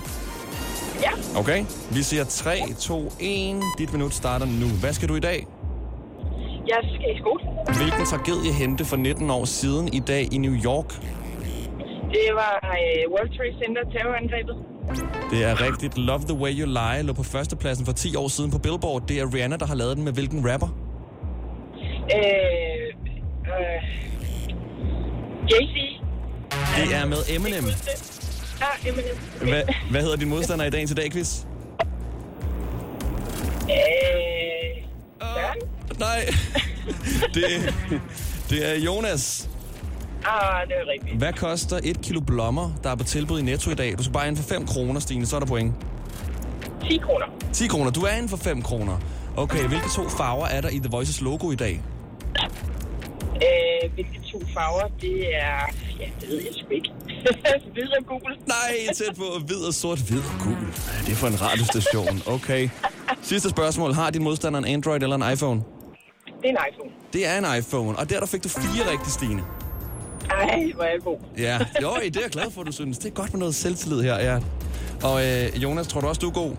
[1.02, 1.40] Ja.
[1.40, 1.66] Okay?
[1.92, 3.62] Vi siger 3, 2, 1.
[3.78, 4.68] Dit minut starter nu.
[4.68, 5.48] Hvad skal du i dag?
[6.68, 7.44] Jeg skal i skole.
[7.78, 11.00] Hvilken tragedie hente for 19 år siden i dag i New York?
[12.16, 14.56] Det var øh, World Trade Center terrorangrebet.
[15.32, 15.98] Det er rigtigt.
[15.98, 19.08] Love the Way You Lie lå på førstepladsen for 10 år siden på Billboard.
[19.08, 20.68] Det er Rihanna, der har lavet den med hvilken rapper?
[22.16, 22.94] Øh,
[23.54, 23.84] øh,
[25.52, 25.76] Jay-Z.
[26.78, 27.64] Det er med Eminem.
[28.62, 29.18] Ah, Eminem.
[29.42, 31.44] Hvad, hvad hedder din modstander i dagens i dag, quiz?
[33.62, 33.78] Øh,
[35.22, 35.60] Søren.
[36.00, 36.26] Nej,
[37.34, 37.44] det,
[38.50, 39.50] det er Jonas.
[40.28, 41.18] Ah, det er rigtigt.
[41.18, 43.98] Hvad koster et kilo blommer, der er på tilbud i Netto i dag?
[43.98, 45.74] Du skal bare ind for 5 kroner, Stine, så er der point.
[46.90, 47.26] 10 kroner.
[47.54, 47.92] 10 kroner.
[47.92, 48.98] Du er inde for 5 kroner.
[49.38, 51.82] Okay, hvilke to farver er der i The Voices logo i dag?
[53.36, 54.88] Øh, hvilke to farver?
[55.02, 55.60] Det er...
[56.00, 56.92] Ja, det ved jeg sgu ikke.
[57.74, 58.38] Hvid og gul.
[58.48, 60.00] Nej, tæt på hvid og sort.
[60.00, 60.54] Hvid og gul.
[60.56, 62.22] Hvad er det for en radiostation?
[62.28, 62.70] Okay.
[63.22, 63.94] Sidste spørgsmål.
[63.94, 65.64] Har din modstander en Android eller en iPhone?
[66.42, 66.92] Det er en iPhone.
[67.14, 69.44] Det er en iPhone, og der, der fik du fire rigtige, Stine.
[70.30, 71.18] Ej, hvor er jeg god.
[71.38, 72.98] Ja, jo, det er jeg glad for, du synes.
[72.98, 74.40] Det er godt med noget selvtillid her, ja.
[75.04, 76.52] Og øh, Jonas, tror du også, du er god?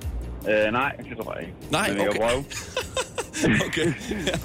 [0.49, 1.55] Øh, nej, det tror jeg ikke.
[1.71, 2.21] Nej, Men jeg okay.
[2.21, 2.45] prøve.
[3.67, 3.93] Okay.
[4.27, 4.39] Ja.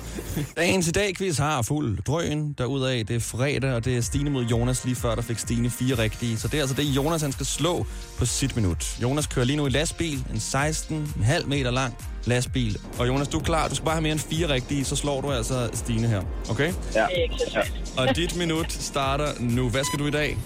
[0.57, 3.03] Dagens i dag quiz har fuld drøn derudaf.
[3.07, 5.97] Det er fredag, og det er Stine mod Jonas lige før, der fik Stine fire
[5.97, 6.37] rigtige.
[6.37, 7.85] Så det er altså det, Jonas han skal slå
[8.17, 8.97] på sit minut.
[9.01, 11.93] Jonas kører lige nu i lastbil, en 16,5 meter lang
[12.25, 12.77] lastbil.
[12.99, 13.67] Og Jonas, du er klar.
[13.67, 16.21] Du skal bare have mere end fire rigtige, så slår du altså Stine her.
[16.49, 16.73] Okay?
[16.95, 17.05] Ja.
[17.09, 17.71] Det er ikke så svært.
[17.97, 19.69] Og dit minut starter nu.
[19.69, 20.37] Hvad skal du i dag?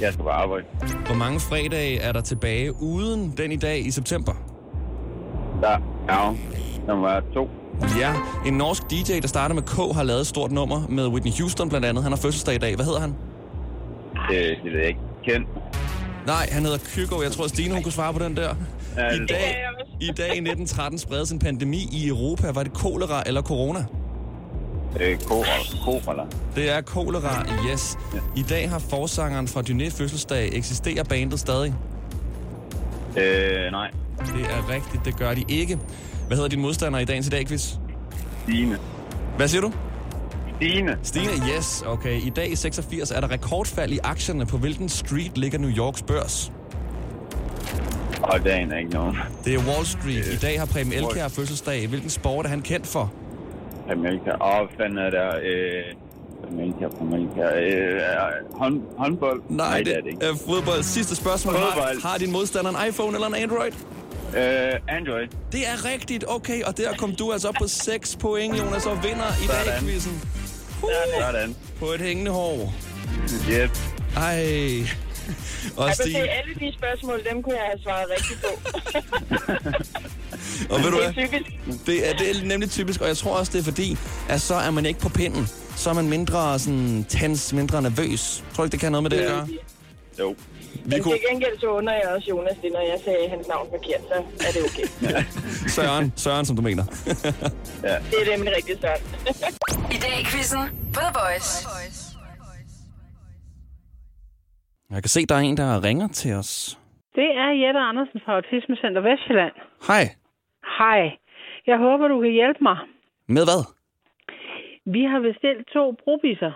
[0.00, 0.64] Jeg skal bare arbejde.
[1.06, 4.32] Hvor mange fredage er der tilbage uden den i dag i september?
[5.60, 5.70] Der,
[6.08, 6.30] ja,
[6.86, 7.48] der må være to.
[8.00, 8.14] Ja,
[8.46, 11.68] en norsk DJ, der starter med K, har lavet et stort nummer med Whitney Houston
[11.68, 12.02] blandt andet.
[12.02, 12.74] Han har fødselsdag i dag.
[12.76, 13.14] Hvad hedder han?
[14.30, 15.00] Det, det ved jeg ikke.
[15.24, 15.48] Kendt.
[16.26, 17.22] Nej, han hedder Kygo.
[17.22, 18.54] Jeg tror, Stine hun kunne svare på den der.
[18.96, 19.64] Ja, I det- dag,
[20.02, 22.50] I dag i 1913 spredes en pandemi i Europa.
[22.50, 23.84] Var det kolera eller corona?
[25.00, 25.18] Øh,
[25.84, 26.26] Kobra.
[26.56, 27.98] Det er kolera, yes.
[28.36, 30.50] I dag har forsangeren fra Dyné fødselsdag.
[30.52, 31.74] Eksisterer bandet stadig?
[33.16, 33.90] Øh, nej.
[34.18, 35.78] Det er rigtigt, det gør de ikke.
[36.26, 37.74] Hvad hedder din modstander i dagens i dag, quiz?
[38.42, 38.78] Stine.
[39.36, 39.72] Hvad siger du?
[40.56, 40.98] Stine.
[41.02, 41.82] Stine, yes.
[41.86, 44.46] Okay, i dag i 86 er der rekordfald i aktierne.
[44.46, 46.52] På hvilken street ligger New Yorks børs?
[48.22, 49.16] Og dagen er ikke nogen.
[49.44, 50.26] Det er Wall Street.
[50.26, 51.86] I dag har Preben Elkjær fødselsdag.
[51.88, 53.12] Hvilken sport er han kendt for?
[53.90, 54.30] Amerika.
[54.40, 55.28] Åh, hvad fanden er der?
[55.28, 57.60] Øh, Amerika, Amerika.
[57.60, 58.00] Øh,
[58.54, 59.42] hånd, håndbold?
[59.48, 60.26] Nej, det er det ikke.
[60.26, 60.82] er fodbold.
[60.82, 61.54] Sidste spørgsmål.
[61.54, 62.02] Har, Fodbold.
[62.02, 63.72] har din modstander en iPhone eller en Android?
[64.36, 65.28] Øh, Android.
[65.52, 66.24] Det er rigtigt.
[66.28, 69.78] Okay, og der kom du altså op på 6 point, Jonas, og vinder i dag
[69.80, 70.20] quizzen.
[71.20, 71.56] Sådan.
[71.78, 72.74] På et hængende hår.
[73.50, 73.70] Yep.
[74.16, 74.46] Ej.
[75.76, 78.50] Og se, Stine, alle de spørgsmål, dem kunne jeg have svaret rigtigt på.
[80.74, 81.26] og ved du det er hvad?
[81.26, 81.86] typisk.
[81.86, 84.54] Det er, det er nemlig typisk, og jeg tror også, det er fordi, at så
[84.54, 85.48] er man ikke på pinden.
[85.76, 88.44] Så er man mindre sådan tens, mindre nervøs.
[88.54, 89.48] Tror du ikke, det kan noget med det at gøre?
[90.18, 90.36] Jo.
[90.74, 91.14] Vi Men kunne...
[91.14, 94.46] til gengæld så under jeg også Jonas det, når jeg sagde hans navn forkert, så
[94.46, 95.22] er det okay.
[95.76, 96.84] Søren, Søren, som du mener.
[97.82, 97.96] ja.
[98.10, 99.00] Det er nemlig rigtig svært.
[99.92, 100.58] I dag i quizzen
[100.94, 101.66] på The Voice.
[104.94, 106.78] Jeg kan se, der er en, der ringer til os.
[107.14, 109.52] Det er Jette Andersen fra Autismecenter Vestjylland.
[109.88, 110.04] Hej.
[110.78, 111.02] Hej.
[111.66, 112.76] Jeg håber, du kan hjælpe mig.
[113.26, 113.62] Med hvad?
[114.94, 116.52] Vi har bestilt to brobisser.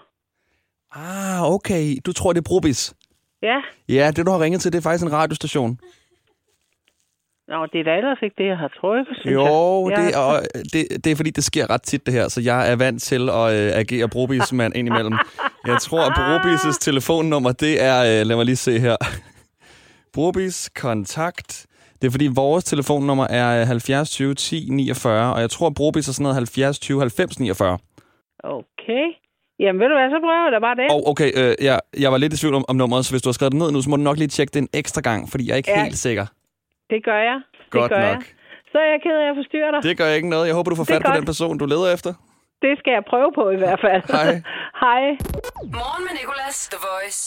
[0.92, 1.84] Ah, okay.
[2.06, 2.94] Du tror, det er Brobis?
[3.42, 3.58] Ja.
[3.88, 5.78] Ja, det du har ringet til, det er faktisk en radiostation.
[7.48, 9.96] Nå, det er da ellers ikke det, jeg har trykket, synes Jo, jeg.
[9.98, 10.40] det er, og
[10.72, 13.30] det, det er fordi, det sker ret tit det her, så jeg er vant til
[13.30, 15.14] at øh, agere Brobis-mand indimellem.
[15.66, 18.96] Jeg tror, at Brobis' telefonnummer, det er, øh, lad mig lige se her.
[20.14, 21.66] Brobis kontakt
[22.02, 26.12] Det er fordi, vores telefonnummer er 70 20 10 49, og jeg tror, Brobis er
[26.12, 27.78] sådan noget 70 20 90 49.
[28.44, 29.04] Okay.
[29.60, 30.86] Jamen, ved du hvad, så prøver jeg da bare det.
[30.90, 33.28] Og okay, øh, jeg, jeg var lidt i tvivl om, om nummeret, så hvis du
[33.28, 35.30] har skrevet det ned nu, så må du nok lige tjekke det en ekstra gang,
[35.30, 35.82] fordi jeg er ikke Ja.
[35.84, 36.26] helt sikker.
[36.90, 37.38] Det gør jeg.
[37.70, 38.22] Godt det gør nok.
[38.22, 38.22] Jeg.
[38.72, 39.80] Så er jeg ked af at forstyrre dig.
[39.88, 40.46] Det gør ikke noget.
[40.46, 41.16] Jeg håber, du får fat på godt.
[41.18, 42.12] den person, du leder efter.
[42.64, 44.02] Det skal jeg prøve på i hvert fald.
[44.16, 44.32] Hej.
[44.84, 45.02] Hej.
[45.80, 47.20] Morgen med Nicolas, The Voice.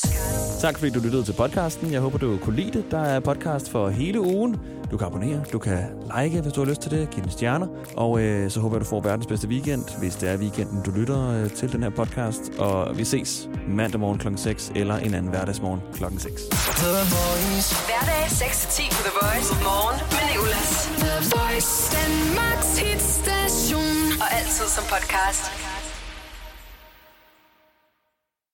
[0.65, 1.91] Tak fordi du lyttede til podcasten.
[1.95, 2.83] Jeg håber, du kunne lide det.
[2.91, 4.51] Der er podcast for hele ugen.
[4.91, 5.77] Du kan abonnere, du kan
[6.17, 7.67] like, hvis du har lyst til det, give den stjerner.
[7.97, 10.91] Og øh, så håber jeg, du får verdens bedste weekend, hvis det er weekenden, du
[10.91, 12.41] lytter øh, til den her podcast.
[12.57, 14.27] Og vi ses mandag morgen kl.
[14.35, 16.03] 6 eller en anden hverdagsmorgen kl.
[16.17, 16.41] 6.
[17.89, 19.49] Hverdag 6-10 på The Voice.
[19.63, 20.71] Morgen med Nicolas.
[21.03, 24.21] The Voice, Danmarks hitstation.
[24.21, 25.78] Og altid som podcast.